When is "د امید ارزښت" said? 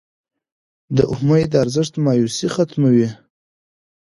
0.95-1.93